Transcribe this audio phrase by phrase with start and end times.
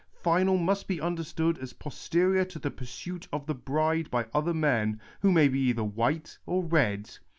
[0.19, 4.99] Final must be understood as posterior to the pursuit of the bride by other men,
[5.19, 7.19] who may be cither white or red.